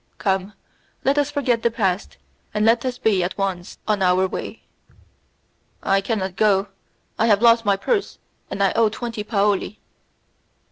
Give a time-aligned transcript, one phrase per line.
[0.17, 0.53] Come,
[1.03, 2.17] let us forget the past,
[2.55, 4.63] and let us be at once on our way."
[5.83, 6.69] "I cannot go;
[7.19, 8.17] I have lost my purse,
[8.49, 9.79] and I owe twenty paoli."